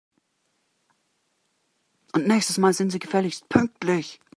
Und 2.13 2.27
nächstes 2.27 2.57
Mal 2.57 2.73
sind 2.73 2.91
Sie 2.91 2.99
gefälligst 2.99 3.47
pünktlich! 3.49 4.19